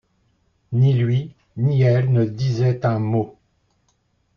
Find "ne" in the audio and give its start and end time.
2.11-2.25